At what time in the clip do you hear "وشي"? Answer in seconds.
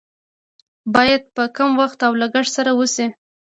2.79-3.05